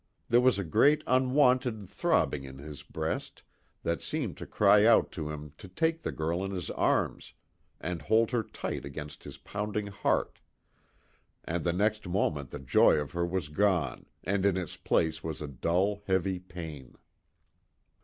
There 0.29 0.41
was 0.41 0.57
a 0.57 0.63
great 0.63 1.03
unwonted 1.05 1.87
throbbing 1.87 2.43
in 2.43 2.57
his 2.57 2.81
breast, 2.81 3.43
that 3.83 4.01
seemed 4.01 4.35
to 4.37 4.47
cry 4.47 4.83
out 4.83 5.11
to 5.11 5.29
him 5.29 5.53
to 5.59 5.67
take 5.67 6.01
the 6.01 6.11
girl 6.11 6.43
in 6.43 6.49
his 6.49 6.71
arms 6.71 7.33
and 7.79 8.01
hold 8.01 8.31
her 8.31 8.41
tight 8.41 8.83
against 8.83 9.25
his 9.25 9.37
pounding 9.37 9.85
heart, 9.85 10.39
and 11.45 11.63
the 11.63 11.71
next 11.71 12.07
moment 12.07 12.49
the 12.49 12.57
joy 12.57 12.95
of 12.95 13.11
her 13.11 13.27
was 13.27 13.49
gone, 13.49 14.07
and 14.23 14.43
in 14.43 14.57
its 14.57 14.75
place 14.75 15.23
was 15.23 15.39
a 15.39 15.47
dull 15.47 16.01
heavy 16.07 16.39
pain. 16.39 16.95